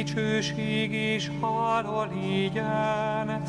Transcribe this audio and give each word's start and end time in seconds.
Dicsőség 0.00 0.92
és 0.92 1.30
hála 1.40 2.08
légyen 2.12 3.42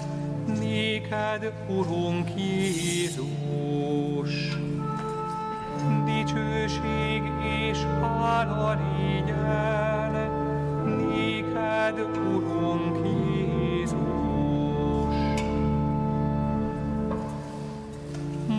néked, 0.59 1.53
Urunk 1.67 2.29
Jézus. 2.35 3.29
Dicsőség 6.05 7.21
és 7.69 7.77
hála 8.01 8.77
légyen 8.97 10.11
néked, 10.85 11.99
Urunk 11.99 13.05
Jézus. 13.05 13.95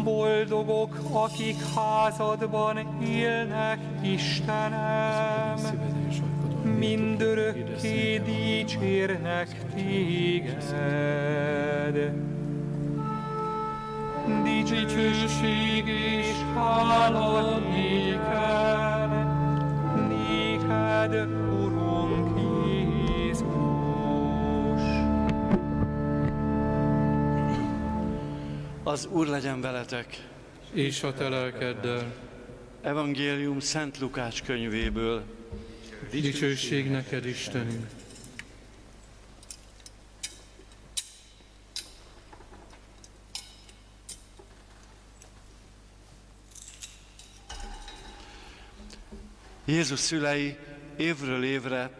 Boldogok, 0.04 0.98
akik 1.12 1.56
házadban 1.74 3.00
élnek, 3.02 3.79
Istenem, 4.02 5.32
mindörökké 6.83 8.19
dicsérnek 8.19 9.48
téged. 9.75 10.61
Dicsőség 14.43 15.87
és 15.87 16.37
hála 16.55 17.59
néked, 17.59 19.11
néked, 20.09 21.15
Urunk 21.62 22.39
Jézus. 23.09 23.45
Az 28.83 29.09
Úr 29.12 29.27
legyen 29.27 29.61
veletek! 29.61 30.06
És 30.73 31.03
a 31.03 31.12
te 31.12 31.28
lelkeddel. 31.28 32.12
Evangélium 32.80 33.61
Szent 33.61 33.98
Lukács 33.98 34.42
könyvéből. 34.42 35.23
Dicsőség 36.11 36.91
neked, 36.91 37.27
Istenünk! 37.27 37.87
Jézus 49.64 49.98
szülei 49.98 50.56
évről 50.97 51.45
évre 51.45 51.91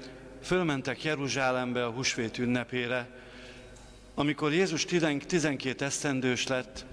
fölmentek 0.43 1.03
Jeruzsálembe 1.05 1.85
a 1.85 1.91
húsvét 1.91 2.39
ünnepére. 2.39 3.09
Amikor 4.15 4.53
Jézus 4.53 4.85
12 4.85 5.85
esztendős 5.85 6.47
lett, 6.47 6.85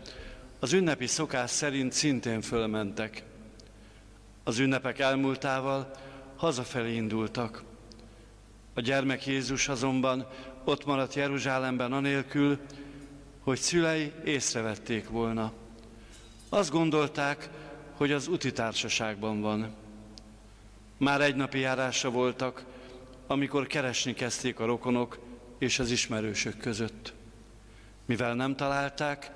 az 0.59 0.73
ünnepi 0.73 1.07
szokás 1.07 1.49
szerint 1.49 1.93
szintén 1.93 2.41
fölmentek. 2.41 3.23
Az 4.43 4.59
ünnepek 4.59 4.99
elmúltával 4.99 5.91
hazafelé 6.39 6.95
indultak. 6.95 7.63
A 8.73 8.81
gyermek 8.81 9.25
Jézus 9.25 9.67
azonban 9.67 10.27
ott 10.63 10.85
maradt 10.85 11.13
Jeruzsálemben 11.13 11.93
anélkül, 11.93 12.59
hogy 13.39 13.57
szülei 13.57 14.11
észrevették 14.25 15.09
volna. 15.09 15.51
Azt 16.49 16.71
gondolták, 16.71 17.49
hogy 17.97 18.11
az 18.11 18.27
úti 18.27 18.51
társaságban 18.51 19.41
van. 19.41 19.75
Már 20.97 21.21
egy 21.21 21.35
napi 21.35 21.59
járásra 21.59 22.09
voltak, 22.09 22.65
amikor 23.27 23.67
keresni 23.67 24.13
kezdték 24.13 24.59
a 24.59 24.65
rokonok 24.65 25.19
és 25.57 25.79
az 25.79 25.91
ismerősök 25.91 26.57
között. 26.57 27.13
Mivel 28.05 28.33
nem 28.33 28.55
találták, 28.55 29.31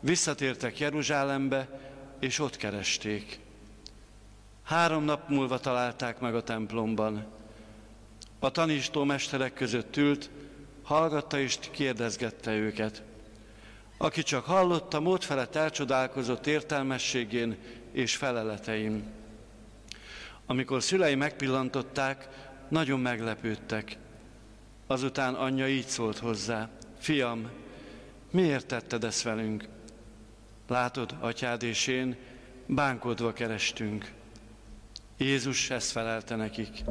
visszatértek 0.00 0.78
Jeruzsálembe, 0.78 1.80
és 2.20 2.38
ott 2.38 2.56
keresték. 2.56 3.46
Három 4.68 5.04
nap 5.04 5.28
múlva 5.28 5.58
találták 5.58 6.20
meg 6.20 6.34
a 6.34 6.42
templomban. 6.42 7.26
A 8.38 8.50
tanistó 8.50 9.04
mesterek 9.04 9.54
között 9.54 9.96
ült, 9.96 10.30
hallgatta 10.82 11.38
és 11.38 11.58
kérdezgette 11.70 12.54
őket. 12.54 13.02
Aki 13.98 14.22
csak 14.22 14.44
hallotta, 14.44 15.00
mód 15.00 15.22
felett 15.22 15.54
elcsodálkozott 15.54 16.46
értelmességén 16.46 17.56
és 17.92 18.16
feleleteim. 18.16 19.04
Amikor 20.46 20.82
szülei 20.82 21.14
megpillantották, 21.14 22.28
nagyon 22.68 23.00
meglepődtek. 23.00 23.96
Azután 24.86 25.34
anyja 25.34 25.68
így 25.68 25.86
szólt 25.86 26.18
hozzá, 26.18 26.68
fiam, 26.98 27.50
miért 28.30 28.66
tetted 28.66 29.04
ezt 29.04 29.22
velünk? 29.22 29.68
Látod, 30.66 31.14
atyád 31.20 31.62
és 31.62 31.86
én 31.86 32.16
bánkodva 32.66 33.32
kerestünk. 33.32 34.16
Jézus 35.18 35.70
ezt 35.70 35.90
felelte 35.90 36.36
nekik. 36.36 36.84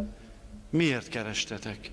Miért 0.70 1.08
kerestetek? 1.08 1.92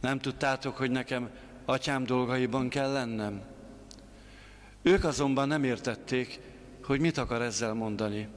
Nem 0.00 0.18
tudtátok, 0.18 0.76
hogy 0.76 0.90
nekem 0.90 1.30
atyám 1.64 2.04
dolgaiban 2.04 2.68
kell 2.68 2.92
lennem? 2.92 3.42
Ők 4.82 5.04
azonban 5.04 5.48
nem 5.48 5.64
értették, 5.64 6.40
hogy 6.82 7.00
mit 7.00 7.18
akar 7.18 7.42
ezzel 7.42 7.72
mondani. 7.74 8.28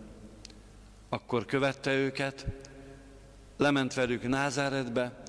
Akkor 1.09 1.45
követte 1.45 1.94
őket, 1.94 2.45
lement 3.57 3.94
velük 3.94 4.27
Názáretbe, 4.27 5.23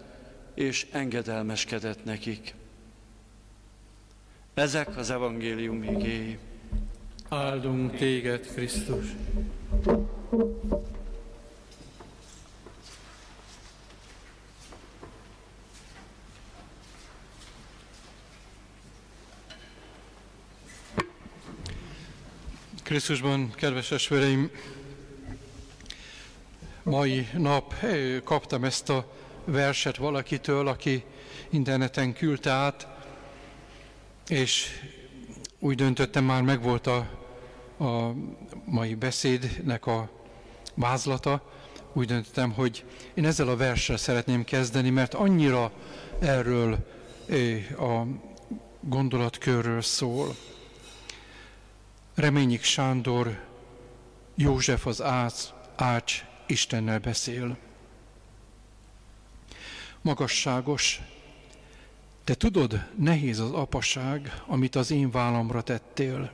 és 0.54 0.86
engedelmeskedett 0.90 2.04
nekik. 2.04 2.54
Ezek 4.54 4.96
az 4.96 5.10
evangélium 5.10 5.82
igéi. 5.82 6.38
Áldunk 7.28 7.96
téged, 7.96 8.46
Krisztus! 8.46 9.06
Krisztusban, 22.92 23.50
kedves 23.56 23.90
esvereim, 23.90 24.50
mai 26.82 27.28
nap 27.36 27.74
kaptam 28.24 28.64
ezt 28.64 28.88
a 28.88 29.12
verset 29.44 29.96
valakitől, 29.96 30.66
aki 30.68 31.04
interneten 31.50 32.12
küldte 32.12 32.50
át, 32.50 32.88
és 34.28 34.66
úgy 35.58 35.76
döntöttem, 35.76 36.24
már 36.24 36.42
megvolt 36.42 36.86
a, 36.86 36.96
a 37.78 38.14
mai 38.64 38.94
beszédnek 38.94 39.86
a 39.86 40.10
vázlata, 40.74 41.52
úgy 41.92 42.06
döntöttem, 42.06 42.52
hogy 42.52 42.84
én 43.14 43.24
ezzel 43.24 43.48
a 43.48 43.56
verssel 43.56 43.96
szeretném 43.96 44.44
kezdeni, 44.44 44.90
mert 44.90 45.14
annyira 45.14 45.72
erről 46.18 46.86
a 47.78 48.02
gondolatkörről 48.80 49.82
szól. 49.82 50.36
Reményik 52.14 52.62
Sándor, 52.62 53.40
József 54.34 54.86
az 54.86 55.02
Ács, 55.02 55.42
Ács 55.76 56.24
Istennel 56.46 56.98
beszél. 56.98 57.56
Magasságos, 60.00 61.00
te 62.24 62.34
tudod, 62.34 62.88
nehéz 62.98 63.38
az 63.38 63.50
apaság, 63.50 64.42
amit 64.46 64.74
az 64.74 64.90
én 64.90 65.10
vállamra 65.10 65.62
tettél. 65.62 66.32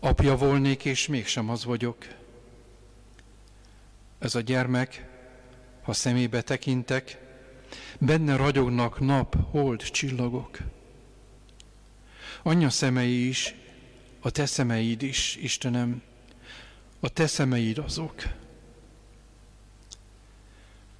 Apja 0.00 0.36
volnék, 0.36 0.84
és 0.84 1.06
mégsem 1.06 1.50
az 1.50 1.64
vagyok. 1.64 2.06
Ez 4.18 4.34
a 4.34 4.40
gyermek, 4.40 5.08
ha 5.82 5.92
szemébe 5.92 6.42
tekintek, 6.42 7.18
benne 7.98 8.36
ragyognak 8.36 9.00
nap, 9.00 9.36
hold, 9.50 9.82
csillagok. 9.82 10.58
Anyja 12.42 12.70
szemei 12.70 13.28
is, 13.28 13.54
a 14.20 14.30
te 14.30 14.46
szemeid 14.46 15.02
is, 15.02 15.36
Istenem, 15.36 16.02
a 17.00 17.08
te 17.08 17.26
szemeid 17.26 17.78
azok. 17.78 18.22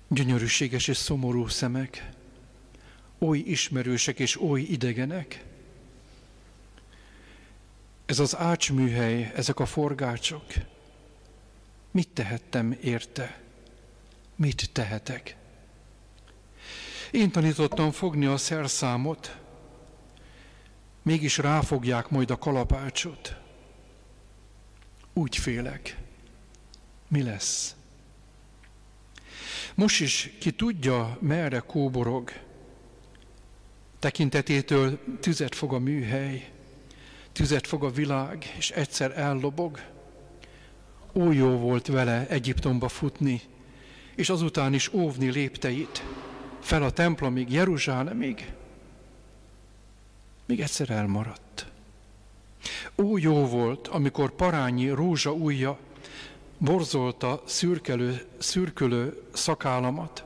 Gyönyörűséges 0.09 0.89
és 0.89 0.97
szomorú 0.97 1.49
szemek, 1.49 2.09
oly 3.19 3.39
ismerősek 3.39 4.19
és 4.19 4.41
oly 4.41 4.61
idegenek. 4.61 5.45
Ez 8.07 8.19
az 8.19 8.37
ácsműhely, 8.37 9.33
ezek 9.35 9.61
a 9.61 9.67
forgácsok. 9.67 10.45
Mit 11.91 12.09
tehettem 12.09 12.79
érte? 12.83 13.41
Mit 14.37 14.71
tehetek? 14.73 15.37
Én 17.11 17.31
tanítottam 17.31 17.91
fogni 17.91 18.27
a 18.27 18.37
szerszámot, 18.37 19.37
mégis 21.11 21.39
ráfogják 21.39 22.09
majd 22.09 22.31
a 22.31 22.39
kalapácsot. 22.39 23.37
Úgy 25.13 25.37
félek. 25.37 25.97
Mi 27.09 27.23
lesz? 27.23 27.75
Most 29.75 30.01
is 30.01 30.31
ki 30.41 30.51
tudja, 30.51 31.17
merre 31.21 31.59
kóborog. 31.59 32.33
Tekintetétől 33.99 34.99
tüzet 35.21 35.55
fog 35.55 35.73
a 35.73 35.79
műhely, 35.79 36.51
tüzet 37.33 37.67
fog 37.67 37.85
a 37.85 37.91
világ, 37.91 38.55
és 38.57 38.71
egyszer 38.71 39.19
ellobog. 39.19 39.81
Ó 41.13 41.33
jó 41.33 41.49
volt 41.49 41.87
vele 41.87 42.27
Egyiptomba 42.29 42.89
futni, 42.89 43.41
és 44.15 44.29
azután 44.29 44.75
is 44.75 44.93
óvni 44.93 45.31
lépteit, 45.31 46.05
fel 46.61 46.83
a 46.83 46.91
templomig, 46.91 47.53
Jeruzsálemig, 47.53 48.53
még 50.51 50.61
egyszer 50.61 50.91
elmaradt. 50.91 51.67
Ó, 52.97 53.19
jó 53.19 53.47
volt, 53.47 53.89
amikor 53.89 54.31
parányi 54.31 54.89
rózsa 54.89 55.33
ujja 55.33 55.79
borzolta 56.59 57.43
szürkelő, 57.47 58.27
szürkölő 58.39 59.23
szakállamat. 59.33 60.25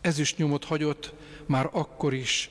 Ez 0.00 0.18
is 0.18 0.36
nyomot 0.36 0.64
hagyott 0.64 1.12
már 1.46 1.68
akkor 1.72 2.14
is, 2.14 2.50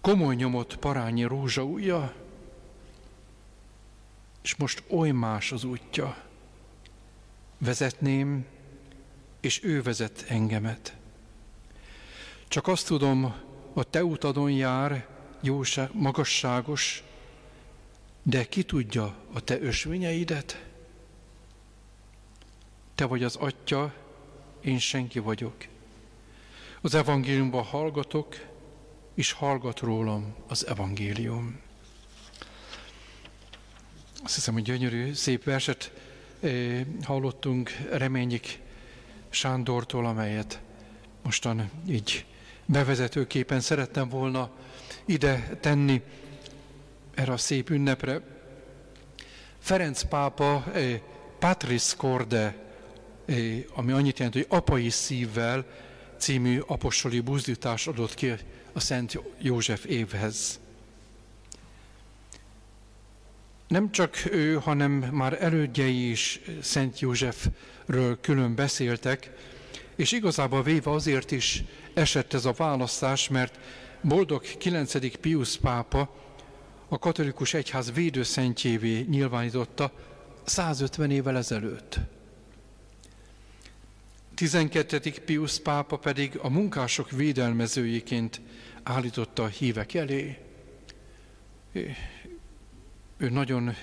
komoly 0.00 0.34
nyomot 0.34 0.76
parányi 0.76 1.22
rózsa 1.22 1.62
ujja, 1.62 2.14
és 4.42 4.54
most 4.54 4.82
oly 4.88 5.10
más 5.10 5.52
az 5.52 5.64
útja. 5.64 6.16
Vezetném, 7.58 8.46
és 9.40 9.64
ő 9.64 9.82
vezet 9.82 10.24
engemet. 10.28 10.96
Csak 12.48 12.68
azt 12.68 12.86
tudom, 12.86 13.34
a 13.78 13.84
te 13.84 14.04
utadon 14.04 14.50
jár, 14.50 15.06
jóság, 15.40 15.90
magasságos, 15.92 17.02
de 18.22 18.44
ki 18.44 18.62
tudja 18.62 19.14
a 19.32 19.40
te 19.40 19.60
ösvényeidet? 19.60 20.64
Te 22.94 23.04
vagy 23.04 23.22
az 23.22 23.36
atya, 23.36 23.94
én 24.60 24.78
senki 24.78 25.18
vagyok. 25.18 25.54
Az 26.80 26.94
evangéliumban 26.94 27.62
hallgatok, 27.62 28.36
és 29.14 29.32
hallgat 29.32 29.80
rólam 29.80 30.34
az 30.46 30.66
evangélium. 30.66 31.60
Azt 34.22 34.34
hiszem, 34.34 34.54
hogy 34.54 34.62
gyönyörű, 34.62 35.12
szép 35.12 35.44
verset 35.44 35.92
eh, 36.40 36.86
hallottunk 37.02 37.70
Reményik 37.90 38.60
Sándortól, 39.28 40.06
amelyet 40.06 40.60
mostan 41.22 41.70
így 41.88 42.24
bevezetőképpen 42.66 43.60
szerettem 43.60 44.08
volna 44.08 44.50
ide 45.04 45.58
tenni 45.60 46.02
erre 47.14 47.32
a 47.32 47.36
szép 47.36 47.70
ünnepre. 47.70 48.20
Ferenc 49.58 50.02
pápa 50.02 50.64
eh, 50.72 51.00
Patris 51.38 51.94
Corde, 51.96 52.56
eh, 53.24 53.64
ami 53.74 53.92
annyit 53.92 54.16
jelent, 54.18 54.34
hogy 54.34 54.46
apai 54.48 54.88
szívvel 54.88 55.64
című 56.18 56.58
apostoli 56.66 57.20
buzdítást 57.20 57.88
adott 57.88 58.14
ki 58.14 58.32
a 58.72 58.80
Szent 58.80 59.20
József 59.38 59.84
évhez. 59.84 60.60
Nem 63.68 63.90
csak 63.90 64.16
ő, 64.30 64.54
hanem 64.54 64.90
már 64.92 65.42
elődjei 65.42 66.10
is 66.10 66.40
Szent 66.62 67.00
Józsefről 67.00 68.20
külön 68.20 68.54
beszéltek, 68.54 69.30
és 69.96 70.12
igazából 70.12 70.62
véve 70.62 70.90
azért 70.90 71.30
is 71.30 71.64
esett 71.96 72.32
ez 72.32 72.44
a 72.44 72.52
választás, 72.52 73.28
mert 73.28 73.58
boldog 74.00 74.42
9. 74.58 75.16
Pius 75.16 75.56
pápa 75.56 76.14
a 76.88 76.98
katolikus 76.98 77.54
egyház 77.54 77.92
védőszentjévé 77.92 79.00
nyilvánította 79.00 79.92
150 80.44 81.10
évvel 81.10 81.36
ezelőtt. 81.36 81.98
12. 84.34 85.12
Pius 85.24 85.60
pápa 85.60 85.96
pedig 85.96 86.38
a 86.42 86.48
munkások 86.48 87.10
védelmezőjéként 87.10 88.40
állította 88.82 89.42
a 89.42 89.46
hívek 89.46 89.94
elé. 89.94 90.38
Ő 93.16 93.28
nagyon 93.28 93.74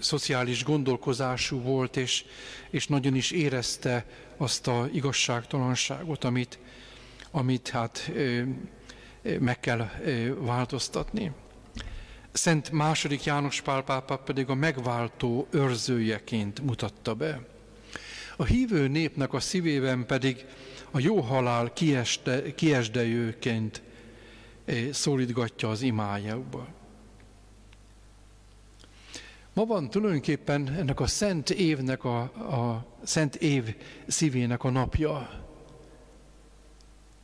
szociális 0.00 0.64
gondolkozású 0.64 1.60
volt, 1.60 1.96
és, 1.96 2.24
és 2.70 2.86
nagyon 2.86 3.14
is 3.14 3.30
érezte 3.30 4.06
azt 4.36 4.66
a 4.66 4.88
igazságtalanságot, 4.92 6.24
amit, 6.24 6.58
amit 7.30 7.68
hát 7.68 8.12
meg 9.38 9.60
kell 9.60 9.88
változtatni. 10.38 11.32
Szent 12.32 12.70
második 12.70 13.24
János 13.24 13.60
Pál 13.60 13.82
pápa 13.82 14.16
pedig 14.16 14.48
a 14.48 14.54
megváltó 14.54 15.46
őrzőjeként 15.50 16.60
mutatta 16.60 17.14
be. 17.14 17.40
A 18.36 18.44
hívő 18.44 18.88
népnek 18.88 19.32
a 19.32 19.40
szívében 19.40 20.06
pedig 20.06 20.44
a 20.90 21.00
jó 21.00 21.20
halál 21.20 21.72
kieste, 21.72 22.54
kiesdejőként 22.54 23.82
szólítgatja 24.90 25.68
az 25.70 25.82
imájába. 25.82 26.79
Ma 29.60 29.66
van 29.66 29.90
tulajdonképpen 29.90 30.68
ennek 30.78 31.00
a 31.00 31.06
szent 31.06 31.50
évnek, 31.50 32.04
a, 32.04 32.20
a 32.20 32.86
szent 33.02 33.34
év 33.34 33.76
szívének 34.06 34.64
a 34.64 34.70
napja, 34.70 35.44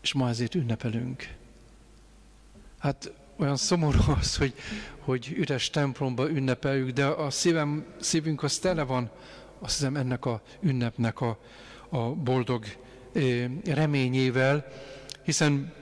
és 0.02 0.12
ma 0.12 0.28
ezért 0.28 0.54
ünnepelünk. 0.54 1.34
Hát 2.78 3.12
olyan 3.36 3.56
szomorú 3.56 3.98
az, 4.20 4.36
hogy, 4.36 4.54
hogy 4.98 5.32
üres 5.36 5.70
templomba 5.70 6.30
ünnepeljük, 6.30 6.90
de 6.90 7.06
a 7.06 7.30
szívem, 7.30 7.84
szívünk 8.00 8.42
az 8.42 8.58
tele 8.58 8.82
van, 8.82 9.10
azt 9.58 9.76
hiszem 9.76 9.96
ennek 9.96 10.24
a 10.24 10.42
ünnepnek 10.60 11.20
a, 11.20 11.38
a 11.88 12.08
boldog 12.08 12.64
reményével, 13.64 14.66
hiszen 15.22 15.72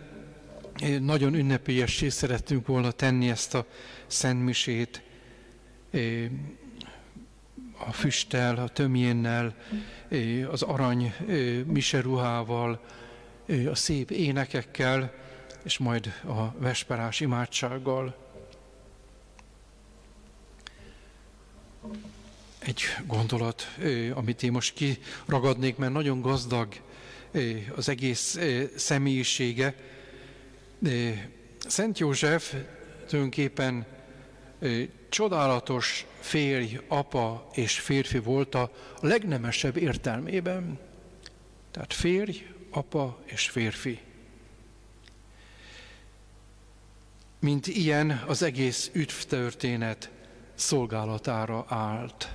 nagyon 1.00 1.34
ünnepélyessé 1.34 2.08
szerettünk 2.08 2.66
volna 2.66 2.90
tenni 2.90 3.30
ezt 3.30 3.54
a 3.54 3.66
szentmisét, 4.06 5.02
a 7.78 7.92
füsttel, 7.92 8.56
a 8.56 8.68
tömjénnel, 8.68 9.54
az 10.50 10.62
arany 10.62 11.14
miseruhával, 11.66 12.84
a 13.70 13.74
szép 13.74 14.10
énekekkel, 14.10 15.12
és 15.62 15.78
majd 15.78 16.06
a 16.24 16.58
vesperás 16.58 17.20
imádsággal. 17.20 18.16
Egy 22.58 22.82
gondolat, 23.06 23.76
amit 24.14 24.42
én 24.42 24.52
most 24.52 24.74
kiragadnék, 24.74 25.76
mert 25.76 25.92
nagyon 25.92 26.20
gazdag 26.20 26.74
az 27.76 27.88
egész 27.88 28.38
személyisége. 28.76 29.74
Szent 31.58 31.98
József 31.98 32.54
tulajdonképpen 33.06 33.86
csodálatos 35.14 36.06
férj, 36.20 36.78
apa 36.88 37.50
és 37.52 37.80
férfi 37.80 38.18
volt 38.18 38.54
a 38.54 38.70
legnemesebb 39.00 39.76
értelmében. 39.76 40.78
Tehát 41.70 41.92
férj, 41.92 42.46
apa 42.70 43.18
és 43.24 43.48
férfi. 43.48 44.00
Mint 47.38 47.66
ilyen 47.66 48.22
az 48.26 48.42
egész 48.42 48.90
üdvtörténet 48.92 50.10
szolgálatára 50.54 51.64
állt. 51.68 52.34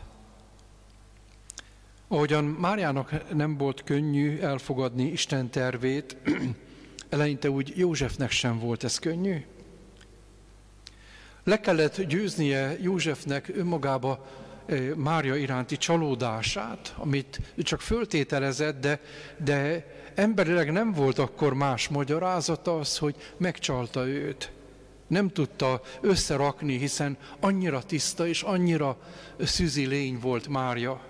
Ahogyan 2.07 2.43
Máriának 2.43 3.33
nem 3.33 3.57
volt 3.57 3.83
könnyű 3.83 4.37
elfogadni 4.39 5.03
Isten 5.03 5.49
tervét, 5.49 6.17
eleinte 7.09 7.49
úgy 7.49 7.73
Józsefnek 7.75 8.31
sem 8.31 8.59
volt 8.59 8.83
ez 8.83 8.99
könnyű. 8.99 9.45
Le 11.43 11.59
kellett 11.59 12.01
győznie 12.01 12.77
Józsefnek 12.81 13.51
önmagába 13.55 14.25
Mária 14.95 15.35
iránti 15.35 15.77
csalódását, 15.77 16.93
amit 16.97 17.39
csak 17.57 17.81
föltételezett, 17.81 18.79
de, 18.79 19.01
de 19.43 19.85
emberileg 20.15 20.71
nem 20.71 20.91
volt 20.93 21.19
akkor 21.19 21.53
más 21.53 21.87
magyarázata 21.87 22.79
az, 22.79 22.97
hogy 22.97 23.15
megcsalta 23.37 24.07
őt. 24.07 24.51
Nem 25.07 25.29
tudta 25.29 25.81
összerakni, 26.01 26.77
hiszen 26.77 27.17
annyira 27.39 27.83
tiszta 27.83 28.27
és 28.27 28.41
annyira 28.41 28.97
szűzi 29.39 29.85
lény 29.85 30.19
volt 30.19 30.47
Mária. 30.47 31.01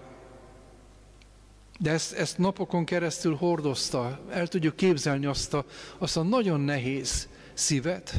De 1.79 1.91
ezt, 1.91 2.13
ezt 2.13 2.37
napokon 2.37 2.85
keresztül 2.85 3.35
hordozta. 3.35 4.19
El 4.29 4.47
tudjuk 4.47 4.75
képzelni 4.75 5.25
azt 5.25 5.53
a, 5.53 5.65
azt 5.97 6.17
a 6.17 6.23
nagyon 6.23 6.59
nehéz 6.59 7.27
szívet, 7.53 8.13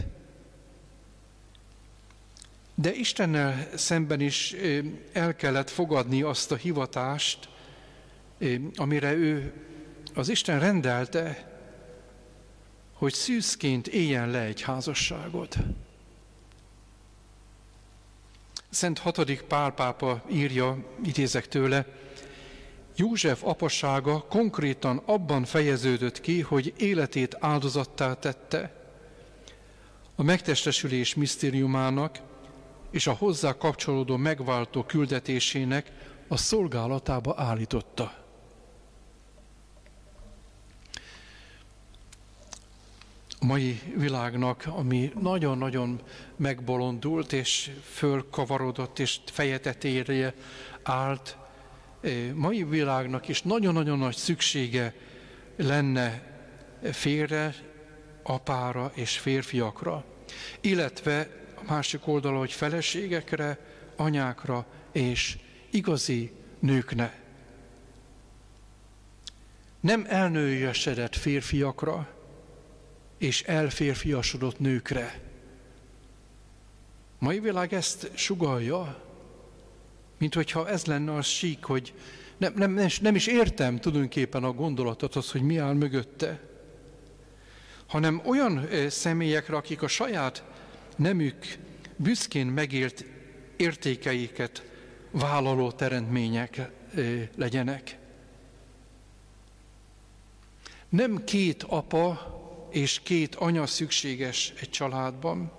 de 2.80 2.94
Istennel 2.94 3.68
szemben 3.74 4.20
is 4.20 4.54
el 5.12 5.36
kellett 5.36 5.70
fogadni 5.70 6.22
azt 6.22 6.52
a 6.52 6.56
hivatást, 6.56 7.48
amire 8.74 9.12
ő 9.12 9.52
az 10.14 10.28
Isten 10.28 10.60
rendelte, 10.60 11.48
hogy 12.92 13.12
szűzként 13.12 13.86
éljen 13.86 14.30
le 14.30 14.40
egy 14.40 14.60
házasságot. 14.60 15.56
Szent 18.70 18.98
hatodik 18.98 19.40
Pál 19.40 19.70
pápa 19.70 20.24
írja, 20.30 20.84
idézek 21.04 21.48
tőle, 21.48 21.86
József 22.96 23.44
apasága 23.44 24.20
konkrétan 24.20 25.02
abban 25.04 25.44
fejeződött 25.44 26.20
ki, 26.20 26.40
hogy 26.40 26.74
életét 26.76 27.36
áldozattá 27.40 28.14
tette, 28.14 28.74
a 30.14 30.22
megtestesülés 30.22 31.14
misztériumának, 31.14 32.18
és 32.90 33.06
a 33.06 33.12
hozzá 33.12 33.56
kapcsolódó 33.56 34.16
megváltó 34.16 34.82
küldetésének 34.82 35.92
a 36.28 36.36
szolgálatába 36.36 37.34
állította. 37.36 38.20
a 43.40 43.46
mai 43.46 43.80
világnak, 43.96 44.64
ami 44.66 45.12
nagyon-nagyon 45.20 46.00
megbolondult, 46.36 47.32
és 47.32 47.70
fölkavarodott, 47.92 48.98
és 48.98 49.18
fejetetére 49.24 50.34
állt, 50.82 51.36
mai 52.34 52.64
világnak 52.64 53.28
is 53.28 53.42
nagyon-nagyon 53.42 53.98
nagy 53.98 54.16
szüksége 54.16 54.94
lenne 55.56 56.22
félre, 56.92 57.54
apára 58.22 58.92
és 58.94 59.18
férfiakra, 59.18 60.04
illetve 60.60 61.28
a 61.60 61.72
másik 61.72 62.06
oldala, 62.06 62.38
hogy 62.38 62.52
feleségekre, 62.52 63.58
anyákra 63.96 64.66
és 64.92 65.38
igazi 65.70 66.32
nőkne. 66.58 67.18
Nem 69.80 70.06
elnőjesedett 70.08 71.16
férfiakra 71.16 72.08
és 73.18 73.42
elférfiasodott 73.42 74.58
nőkre. 74.58 75.20
Mai 77.18 77.40
világ 77.40 77.72
ezt 77.72 78.10
sugalja, 78.14 79.04
mint 80.18 80.34
hogyha 80.34 80.68
ez 80.68 80.84
lenne 80.84 81.14
az 81.14 81.26
sík, 81.26 81.64
hogy 81.64 81.94
nem, 82.36 82.52
nem, 82.56 82.86
nem 83.00 83.14
is 83.14 83.26
értem 83.26 83.78
tulajdonképpen 83.78 84.44
a 84.44 84.52
gondolatot, 84.52 85.16
az, 85.16 85.30
hogy 85.30 85.42
mi 85.42 85.58
áll 85.58 85.74
mögötte, 85.74 86.40
hanem 87.86 88.22
olyan 88.24 88.68
személyekre, 88.88 89.56
akik 89.56 89.82
a 89.82 89.88
saját 89.88 90.44
nemük 91.00 91.58
büszkén 91.96 92.46
megért 92.46 93.04
értékeiket 93.56 94.64
vállaló 95.10 95.70
teremtmények 95.70 96.70
legyenek. 97.36 97.98
Nem 100.88 101.24
két 101.24 101.62
apa 101.62 102.38
és 102.70 103.00
két 103.02 103.34
anya 103.34 103.66
szükséges 103.66 104.52
egy 104.60 104.70
családban, 104.70 105.52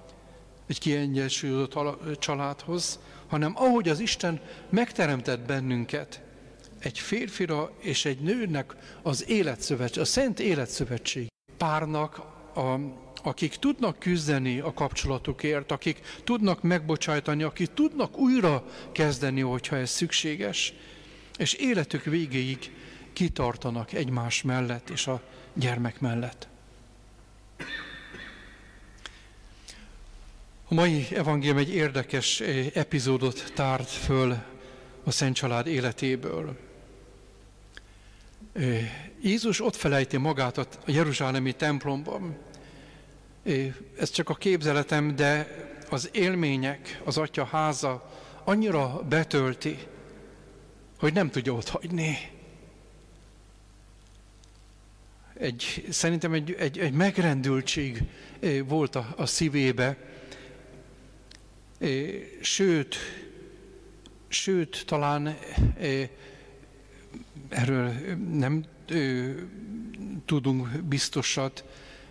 egy 0.67 0.79
kiegyensúlyozott 0.79 2.19
családhoz, 2.19 2.99
hanem 3.27 3.53
ahogy 3.55 3.89
az 3.89 3.99
Isten 3.99 4.41
megteremtett 4.69 5.39
bennünket, 5.39 6.21
egy 6.79 6.99
férfira 6.99 7.71
és 7.79 8.05
egy 8.05 8.19
nőnek 8.19 8.75
az 9.01 9.29
életszövetség, 9.29 10.01
a 10.01 10.05
szent 10.05 10.39
életszövetség 10.39 11.27
párnak, 11.57 12.17
a, 12.55 12.79
akik 13.25 13.55
tudnak 13.55 13.99
küzdeni 13.99 14.59
a 14.59 14.73
kapcsolatukért, 14.73 15.71
akik 15.71 15.99
tudnak 16.23 16.61
megbocsájtani, 16.61 17.43
akik 17.43 17.73
tudnak 17.73 18.17
újra 18.17 18.65
kezdeni, 18.91 19.41
hogyha 19.41 19.75
ez 19.75 19.89
szükséges, 19.89 20.73
és 21.37 21.53
életük 21.53 22.03
végéig 22.03 22.71
kitartanak 23.13 23.93
egymás 23.93 24.41
mellett 24.41 24.89
és 24.89 25.07
a 25.07 25.21
gyermek 25.53 25.99
mellett. 25.99 26.47
A 30.67 30.73
mai 30.73 31.07
evangélium 31.15 31.57
egy 31.57 31.73
érdekes 31.73 32.39
eh, 32.39 32.67
epizódot 32.73 33.51
tárt 33.55 33.89
föl 33.89 34.35
a 35.03 35.11
Szent 35.11 35.35
Család 35.35 35.67
életéből. 35.67 36.57
Eh, 38.53 38.91
Jézus 39.21 39.61
ott 39.61 39.75
felejti 39.75 40.17
magát 40.17 40.57
a 40.57 40.67
Jeruzsálemi 40.85 41.51
templomban. 41.51 42.37
Ez 43.97 44.09
csak 44.09 44.29
a 44.29 44.35
képzeletem, 44.35 45.15
de 45.15 45.47
az 45.89 46.09
élmények, 46.11 47.01
az 47.03 47.17
atya 47.17 47.45
háza 47.45 48.11
annyira 48.43 49.03
betölti, 49.09 49.77
hogy 50.99 51.13
nem 51.13 51.29
tudja 51.29 51.53
ott 51.53 51.69
hagyni. 51.69 52.17
Egy, 55.33 55.87
szerintem 55.89 56.33
egy, 56.33 56.55
egy, 56.59 56.79
egy 56.79 56.93
megrendültség 56.93 58.03
volt 58.65 58.95
a, 58.95 59.13
a 59.17 59.25
szívébe, 59.25 59.97
sőt, 62.41 62.95
sőt, 64.27 64.83
talán 64.85 65.37
erről 67.49 67.93
nem 68.33 68.65
tudunk 70.25 70.67
biztosat, 70.67 71.63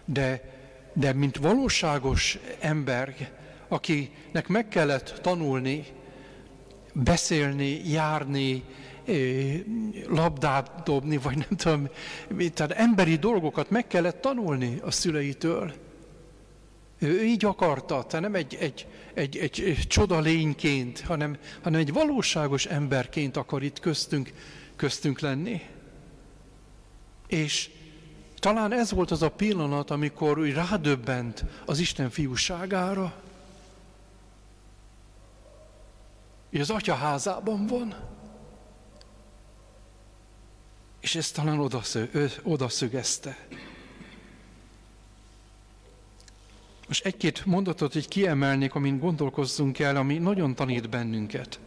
de, 0.04 0.59
de 0.92 1.12
mint 1.12 1.36
valóságos 1.36 2.38
ember, 2.60 3.14
akinek 3.68 4.48
meg 4.48 4.68
kellett 4.68 5.18
tanulni, 5.22 5.84
beszélni, 6.92 7.90
járni, 7.90 8.64
labdát 10.08 10.82
dobni, 10.84 11.16
vagy 11.16 11.36
nem 11.36 11.56
tudom, 11.56 11.88
tehát 12.54 12.72
emberi 12.72 13.16
dolgokat 13.16 13.70
meg 13.70 13.86
kellett 13.86 14.20
tanulni 14.20 14.80
a 14.84 14.90
szüleitől. 14.90 15.72
Ő 16.98 17.24
így 17.24 17.44
akarta, 17.44 18.02
tehát 18.02 18.20
nem 18.20 18.34
egy, 18.34 18.56
egy, 18.60 18.86
egy, 19.14 19.36
egy, 19.36 19.60
egy 19.60 19.86
csoda 19.86 20.20
lényként, 20.20 21.00
hanem, 21.00 21.36
hanem 21.62 21.80
egy 21.80 21.92
valóságos 21.92 22.66
emberként 22.66 23.36
akar 23.36 23.62
itt 23.62 23.80
köztünk, 23.80 24.32
köztünk 24.76 25.20
lenni. 25.20 25.60
És 27.26 27.70
talán 28.40 28.72
ez 28.72 28.90
volt 28.90 29.10
az 29.10 29.22
a 29.22 29.30
pillanat, 29.30 29.90
amikor 29.90 30.38
úgy 30.38 30.52
rádöbbent 30.52 31.44
az 31.64 31.78
Isten 31.78 32.10
fiúságára, 32.10 33.22
hogy 36.50 36.60
az 36.60 36.70
atya 36.70 36.94
házában 36.94 37.66
van. 37.66 37.94
És 41.00 41.14
ezt 41.14 41.34
talán 41.34 41.70
odaszögezte. 42.42 43.36
Most 46.86 47.04
egy-két 47.04 47.44
mondatot 47.44 47.94
így 47.94 48.08
kiemelnék, 48.08 48.74
amin 48.74 48.98
gondolkozzunk 48.98 49.78
el, 49.78 49.96
ami 49.96 50.18
nagyon 50.18 50.54
tanít 50.54 50.88
bennünket. 50.88 51.60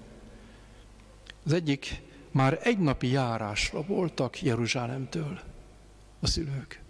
Az 1.45 1.53
egyik, 1.53 2.01
már 2.31 2.59
egy 2.63 2.79
napi 2.79 3.07
járásra 3.07 3.83
voltak 3.83 4.41
Jeruzsálemtől 4.41 5.39
a 6.23 6.27
szülők. 6.27 6.81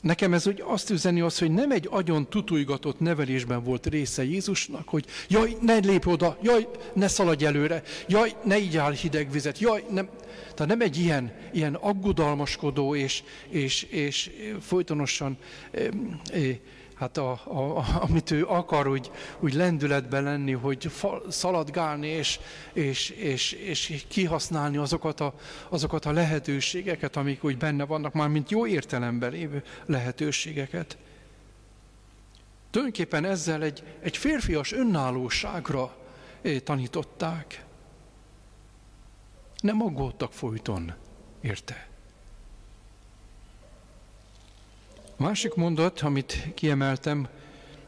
Nekem 0.00 0.34
ez 0.34 0.46
úgy 0.46 0.62
azt 0.66 0.90
üzeni 0.90 1.20
az, 1.20 1.38
hogy 1.38 1.50
nem 1.50 1.70
egy 1.70 1.88
agyon 1.90 2.28
tutujgatott 2.28 3.00
nevelésben 3.00 3.64
volt 3.64 3.86
része 3.86 4.24
Jézusnak, 4.24 4.88
hogy 4.88 5.04
jaj, 5.28 5.56
ne 5.60 5.76
lépj 5.76 6.10
oda, 6.10 6.38
jaj, 6.42 6.68
ne 6.94 7.08
szaladj 7.08 7.44
előre, 7.44 7.82
jaj, 8.08 8.36
ne 8.44 8.58
így 8.58 8.76
áll 8.76 8.92
hideg 8.92 9.30
vizet, 9.30 9.58
jaj, 9.58 9.84
nem. 9.90 10.08
Tehát 10.54 10.66
nem 10.66 10.80
egy 10.80 10.96
ilyen, 10.96 11.32
ilyen 11.52 11.74
aggodalmaskodó 11.74 12.94
és, 12.94 13.22
és, 13.48 13.82
és 13.82 14.30
folytonosan 14.60 15.38
hát 17.00 17.16
a, 17.16 17.30
a, 17.30 17.84
amit 18.00 18.30
ő 18.30 18.46
akar, 18.46 18.88
úgy, 18.88 19.10
úgy 19.38 19.54
lendületben 19.54 20.22
lenni, 20.22 20.52
hogy 20.52 20.90
szaladgálni 21.28 22.06
és, 22.06 22.40
és, 22.72 23.10
és, 23.10 23.52
és 23.52 24.04
kihasználni 24.08 24.76
azokat 24.76 25.20
a, 25.20 25.34
azokat 25.68 26.04
a 26.04 26.12
lehetőségeket, 26.12 27.16
amik 27.16 27.44
úgy 27.44 27.56
benne 27.56 27.84
vannak, 27.84 28.12
már 28.12 28.28
mint 28.28 28.50
jó 28.50 28.66
értelemben 28.66 29.30
lévő 29.30 29.62
lehetőségeket. 29.86 30.98
Tulajdonképpen 32.70 33.24
ezzel 33.24 33.62
egy, 33.62 33.82
egy 34.00 34.16
férfias 34.16 34.72
önállóságra 34.72 35.96
eh, 36.42 36.58
tanították. 36.58 37.64
Nem 39.60 39.82
aggódtak 39.82 40.32
folyton, 40.32 40.94
érte? 41.40 41.89
Másik 45.20 45.54
mondat, 45.54 46.00
amit 46.00 46.48
kiemeltem, 46.54 47.28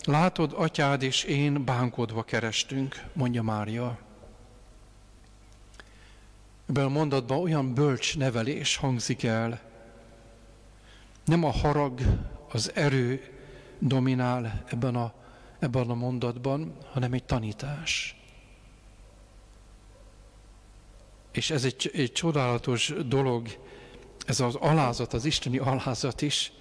látod, 0.05 0.53
atyád 0.57 1.03
és 1.03 1.25
én 1.25 1.65
bánkodva 1.65 2.23
kerestünk, 2.23 3.05
mondja 3.12 3.43
Mária. 3.43 3.99
Ebben 6.69 6.85
a 6.85 6.89
mondatban 6.89 7.39
olyan 7.39 7.75
bölcs 7.75 8.17
nevelés 8.17 8.77
hangzik 8.77 9.23
el. 9.23 9.61
Nem 11.25 11.45
a 11.45 11.51
harag, 11.51 12.01
az 12.51 12.71
erő 12.75 13.23
dominál 13.79 14.65
ebben 14.67 14.97
a, 14.97 15.12
ebben 15.59 15.91
a 15.91 15.95
mondatban, 15.95 16.77
hanem 16.91 17.12
egy 17.12 17.25
tanítás. 17.25 18.17
És 21.31 21.51
ez 21.51 21.65
egy, 21.65 21.91
egy 21.95 22.12
csodálatos 22.12 22.93
dolog, 23.07 23.49
ez 24.27 24.41
az 24.41 24.55
alázat, 24.55 25.12
az 25.12 25.25
isteni 25.25 25.59
alázat 25.59 26.23
is, 26.23 26.53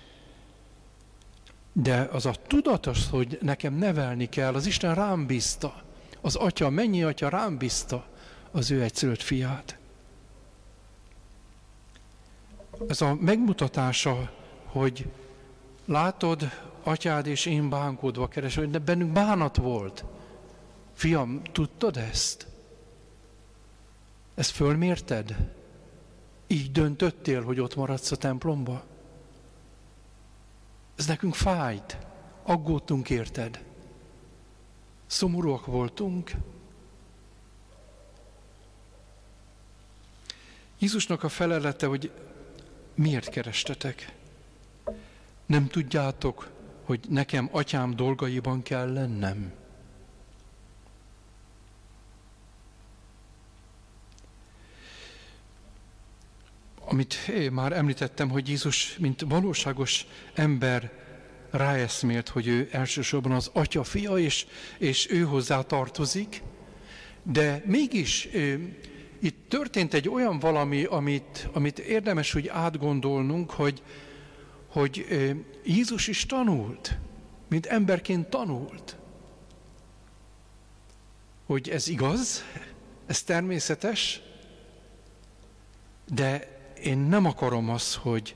de 1.74 2.10
az 2.12 2.26
a 2.26 2.36
tudatos, 2.48 3.10
hogy 3.10 3.38
nekem 3.42 3.74
nevelni 3.74 4.30
kell, 4.30 4.54
az 4.54 4.66
Isten 4.66 4.96
rám 4.96 5.26
bízta. 5.26 5.84
Az 6.22 6.36
atya, 6.36 6.70
mennyi 6.70 7.04
atya 7.04 7.30
rám 7.30 7.58
bízta 7.58 8.06
az 8.52 8.72
ő 8.72 8.82
egyszülött 8.82 9.22
fiát. 9.22 9.78
Ez 12.88 13.02
a 13.02 13.18
megmutatása, 13.20 14.32
hogy 14.66 15.12
látod, 15.86 16.50
atyád 16.84 17.28
és 17.28 17.46
én 17.46 17.70
bánkodva 17.70 18.28
keresem, 18.28 18.72
de 18.72 18.80
bennünk 18.80 19.12
bánat 19.12 19.58
volt. 19.58 20.06
Fiam, 20.94 21.42
tudtad 21.52 21.98
ezt? 21.98 22.48
Ezt 24.36 24.52
fölmérted? 24.52 25.36
Így 26.48 26.72
döntöttél, 26.72 27.44
hogy 27.44 27.60
ott 27.60 27.76
maradsz 27.76 28.12
a 28.12 28.16
templomba? 28.16 28.84
Ez 31.02 31.08
nekünk 31.08 31.36
fájt. 31.36 31.98
Aggódtunk 32.44 33.10
érted. 33.10 33.64
Szomorúak 35.06 35.66
voltunk. 35.66 36.32
Jézusnak 40.80 41.24
a 41.24 41.30
felelete, 41.30 41.86
hogy 41.86 42.12
miért 42.96 43.30
kerestetek? 43.30 44.14
Nem 45.46 45.68
tudjátok, 45.68 46.50
hogy 46.84 47.00
nekem 47.10 47.50
atyám 47.52 47.96
dolgaiban 47.96 48.62
kell 48.62 48.94
lennem? 48.94 49.54
Amit 56.92 57.32
már 57.52 57.72
említettem, 57.72 58.30
hogy 58.30 58.48
Jézus, 58.48 58.98
mint 58.98 59.22
valóságos 59.28 60.06
ember 60.34 60.92
ráeszmélt, 61.52 62.30
hogy 62.30 62.48
ő 62.48 62.70
elsősorban 62.72 63.32
az 63.32 63.50
atya 63.54 63.84
fia, 63.84 64.18
és, 64.18 64.46
és 64.78 65.12
ő 65.12 65.22
hozzá 65.22 65.62
tartozik, 65.62 66.42
de 67.24 67.64
mégis 67.66 68.28
itt 69.20 69.50
történt 69.50 69.94
egy 69.94 70.10
olyan 70.10 70.40
valami, 70.40 70.84
amit, 70.84 71.50
amit 71.54 71.80
érdemes 71.80 72.36
úgy 72.36 72.48
átgondolnunk, 72.48 73.52
hogy, 73.52 73.84
hogy 74.68 75.06
Jézus 75.66 76.08
is 76.08 76.26
tanult, 76.26 76.98
mint 77.48 77.66
emberként 77.66 78.30
tanult. 78.30 78.96
Hogy 81.46 81.70
ez 81.70 81.88
igaz, 81.88 82.44
ez 83.06 83.24
természetes, 83.24 84.22
de 86.14 86.60
én 86.82 86.98
nem 86.98 87.26
akarom 87.26 87.70
azt, 87.70 87.96
hogy 87.96 88.36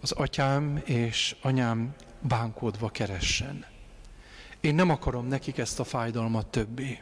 az 0.00 0.12
atyám 0.12 0.82
és 0.84 1.36
anyám 1.40 1.94
bánkódva 2.20 2.88
keressen. 2.88 3.66
Én 4.60 4.74
nem 4.74 4.90
akarom 4.90 5.26
nekik 5.26 5.58
ezt 5.58 5.80
a 5.80 5.84
fájdalmat 5.84 6.46
többé. 6.46 7.00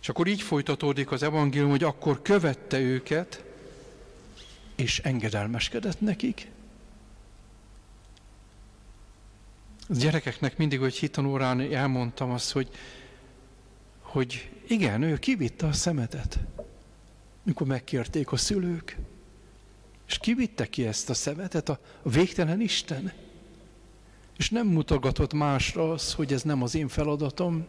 És 0.00 0.08
akkor 0.08 0.26
így 0.26 0.42
folytatódik 0.42 1.10
az 1.10 1.22
evangélium, 1.22 1.70
hogy 1.70 1.84
akkor 1.84 2.22
követte 2.22 2.78
őket, 2.78 3.44
és 4.74 4.98
engedelmeskedett 4.98 6.00
nekik. 6.00 6.50
A 9.88 9.94
gyerekeknek 9.94 10.56
mindig, 10.56 10.80
hogy 10.80 10.94
hitanórán 10.94 11.60
elmondtam 11.60 12.30
azt, 12.30 12.52
hogy, 12.52 12.68
hogy 14.00 14.50
igen, 14.66 15.02
ő 15.02 15.18
kivitte 15.18 15.66
a 15.66 15.72
szemetet, 15.72 16.38
mikor 17.46 17.66
megkérték 17.66 18.32
a 18.32 18.36
szülők. 18.36 18.96
És 20.06 20.18
kivitte 20.18 20.66
ki 20.66 20.86
ezt 20.86 21.10
a 21.10 21.14
szemetet 21.14 21.68
a 21.68 21.80
végtelen 22.02 22.60
Isten. 22.60 23.12
És 24.36 24.50
nem 24.50 24.66
mutogatott 24.66 25.32
másra 25.32 25.92
az, 25.92 26.12
hogy 26.12 26.32
ez 26.32 26.42
nem 26.42 26.62
az 26.62 26.74
én 26.74 26.88
feladatom, 26.88 27.66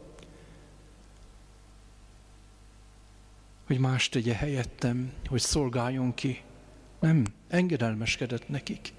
hogy 3.66 3.80
más 3.80 4.10
tegye 4.10 4.34
helyettem, 4.34 5.14
hogy 5.26 5.42
szolgáljon 5.42 6.14
ki. 6.14 6.42
Nem, 7.00 7.26
engedelmeskedett 7.48 8.50
nekik. 8.50 8.94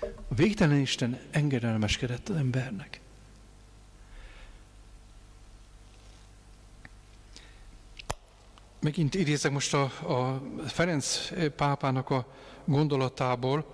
A 0.00 0.34
végtelen 0.34 0.80
Isten 0.80 1.18
engedelmeskedett 1.30 2.28
az 2.28 2.36
embernek. 2.36 3.00
Megint 8.80 9.14
idézek 9.14 9.52
most 9.52 9.74
a, 9.74 9.82
a 9.82 10.42
Ferenc 10.66 11.30
pápának 11.56 12.10
a 12.10 12.26
gondolatából, 12.64 13.64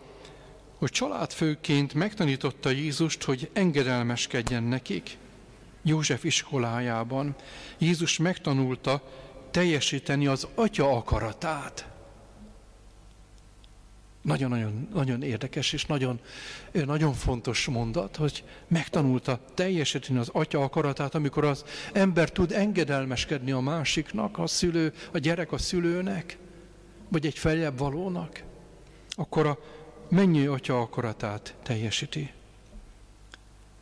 hogy 0.79 0.91
családfőként 0.91 1.95
megtanította 1.95 2.71
Jézust, 2.71 3.23
hogy 3.23 3.51
engedelmeskedjen 3.53 4.63
nekik. 4.63 5.19
József 5.83 6.25
iskolájában 6.25 7.35
Jézus 7.79 8.19
megtanulta 8.19 9.03
teljesíteni 9.51 10.27
az 10.27 10.47
atya 10.55 10.97
akaratát. 10.97 11.96
Nagyon-nagyon 14.27 14.89
nagyon 14.95 15.23
érdekes 15.23 15.73
és 15.73 15.85
nagyon, 15.87 16.21
nagyon 16.73 17.13
fontos 17.13 17.67
mondat, 17.67 18.17
hogy 18.17 18.45
megtanulta 18.69 19.41
teljesíteni 19.55 20.19
az 20.19 20.29
atya 20.33 20.63
akaratát, 20.63 21.15
amikor 21.15 21.45
az 21.45 21.65
ember 21.93 22.31
tud 22.31 22.53
engedelmeskedni 22.53 23.51
a 23.51 23.61
másiknak, 23.61 24.39
a 24.39 24.47
szülő, 24.47 24.93
a 25.13 25.19
gyerek 25.19 25.53
a 25.53 25.59
szülőnek, 25.59 26.39
vagy 27.09 27.27
egy 27.27 27.39
feljebb 27.39 27.79
valónak, 27.79 28.43
akkor 29.11 29.47
a 29.47 29.59
mennyi 30.09 30.47
atya 30.47 30.81
akaratát 30.81 31.57
teljesíti. 31.63 32.33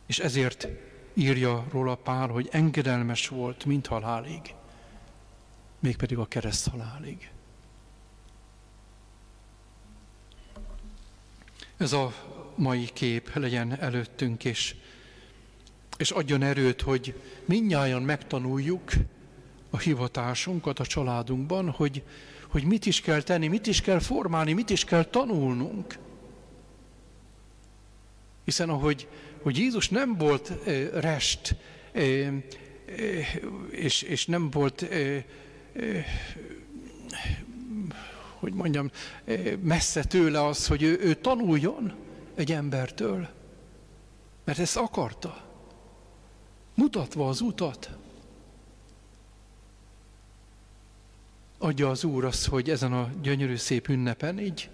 És 0.05 0.19
ezért 0.19 0.67
írja 1.13 1.65
róla 1.71 1.95
Pál, 1.95 2.27
hogy 2.27 2.49
engedelmes 2.51 3.27
volt, 3.27 3.65
mint 3.65 3.87
halálig, 3.87 4.53
mégpedig 5.79 6.17
a 6.17 6.25
kereszt 6.25 6.67
halálig. 6.67 7.29
Ez 11.77 11.93
a 11.93 12.13
mai 12.55 12.89
kép 12.93 13.33
legyen 13.33 13.79
előttünk, 13.79 14.45
és, 14.45 14.75
és 15.97 16.11
adjon 16.11 16.41
erőt, 16.41 16.81
hogy 16.81 17.21
mindnyájan 17.45 18.01
megtanuljuk 18.01 18.91
a 19.69 19.77
hivatásunkat 19.77 20.79
a 20.79 20.85
családunkban, 20.85 21.69
hogy, 21.69 22.03
hogy 22.47 22.63
mit 22.63 22.85
is 22.85 23.01
kell 23.01 23.21
tenni, 23.21 23.47
mit 23.47 23.67
is 23.67 23.81
kell 23.81 23.99
formálni, 23.99 24.53
mit 24.53 24.69
is 24.69 24.83
kell 24.83 25.03
tanulnunk. 25.03 25.97
Hiszen 28.43 28.69
ahogy 28.69 29.07
hogy 29.45 29.57
Jézus 29.57 29.89
nem 29.89 30.17
volt 30.17 30.51
e, 30.65 30.99
rest, 30.99 31.55
e, 31.91 32.01
e, 32.01 32.33
és, 33.71 34.01
és 34.01 34.25
nem 34.25 34.49
volt 34.49 34.81
e, 34.81 34.95
e, 34.95 35.25
hogy 38.45 38.53
mondjam, 38.53 38.91
eh, 39.23 39.55
messze 39.61 40.03
tőle 40.03 40.45
az, 40.45 40.67
hogy 40.67 40.83
ő, 40.83 40.99
ő 41.01 41.13
tanuljon 41.13 41.93
egy 42.35 42.51
embertől. 42.51 43.27
Mert 44.43 44.59
ezt 44.59 44.77
akarta. 44.77 45.43
Mutatva 46.73 47.27
az 47.27 47.41
utat. 47.41 47.89
Adja 51.57 51.89
az 51.89 52.03
Úr 52.03 52.25
azt, 52.25 52.47
hogy 52.47 52.69
ezen 52.69 52.93
a 52.93 53.09
gyönyörű 53.21 53.55
szép 53.55 53.87
ünnepen 53.87 54.39
így 54.39 54.69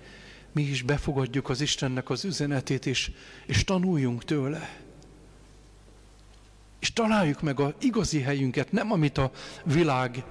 mi 0.51 0.61
is 0.61 0.81
befogadjuk 0.81 1.49
az 1.49 1.61
Istennek 1.61 2.09
az 2.09 2.25
üzenetét, 2.25 2.85
és, 2.85 3.11
és 3.45 3.63
tanuljunk 3.63 4.23
tőle. 4.23 4.79
És 6.81 6.93
találjuk 6.93 7.41
meg 7.41 7.59
az 7.59 7.73
igazi 7.81 8.21
helyünket, 8.21 8.71
nem 8.71 8.91
amit 8.91 9.17
a 9.17 9.31
világ 9.63 10.23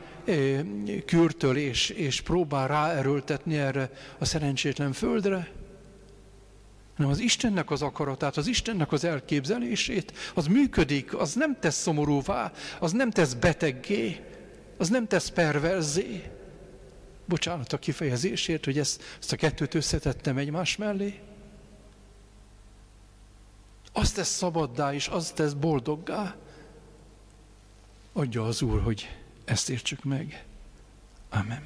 kürtöl 1.07 1.57
és, 1.57 1.89
és 1.91 2.21
próbál 2.21 2.69
ráerőltetni 2.69 3.57
erre 3.57 3.91
a 4.19 4.25
szerencsétlen 4.25 4.93
földre, 4.93 5.49
hanem 6.97 7.13
az 7.13 7.21
Istennek 7.21 7.71
az 7.71 7.83
akaratát, 7.83 8.37
az 8.37 8.47
Istennek 8.47 8.93
az 8.93 9.05
elképzelését, 9.05 10.13
az 10.35 10.47
működik, 10.47 11.17
az 11.17 11.35
nem 11.35 11.57
tesz 11.61 11.81
szomorúvá, 11.81 12.53
az 12.79 12.93
nem 12.93 13.11
tesz 13.11 13.35
beteggé, 13.35 14.21
az 14.79 14.89
nem 14.89 15.07
tesz 15.07 15.29
perverzé. 15.29 16.31
Bocsánat 17.25 17.73
a 17.73 17.79
kifejezésért, 17.79 18.65
hogy 18.65 18.79
ezt, 18.79 19.03
ezt 19.21 19.33
a 19.33 19.37
kettőt 19.37 19.75
összetettem 19.75 20.37
egymás 20.37 20.77
mellé. 20.77 21.21
Azt 23.93 24.15
tesz 24.15 24.29
szabaddá, 24.29 24.95
és 24.95 25.07
azt 25.07 25.35
tesz 25.35 25.53
boldoggá. 25.53 26.37
Adja 28.13 28.45
az 28.45 28.63
Úr, 28.63 28.83
hogy 28.83 29.17
ezt 29.45 29.71
értsük 29.71 30.05
meg. 30.05 30.45
Amen. 31.29 31.63